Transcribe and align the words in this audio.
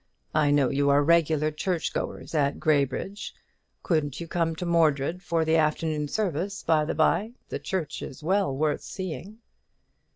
I 0.33 0.49
know 0.49 0.69
you 0.71 0.89
are 0.89 1.03
regular 1.03 1.51
church 1.51 1.93
goers 1.93 2.33
at 2.33 2.59
Graybridge. 2.59 3.35
Couldn't 3.83 4.19
you 4.19 4.27
come 4.27 4.55
to 4.55 4.65
Mordred 4.65 5.21
for 5.21 5.45
the 5.45 5.57
afternoon 5.57 6.07
service, 6.07 6.63
by 6.63 6.85
the 6.85 6.95
bye? 6.95 7.33
the 7.49 7.59
church 7.59 8.01
is 8.01 8.23
well 8.23 8.51
worth 8.57 8.81
seeing." 8.81 9.37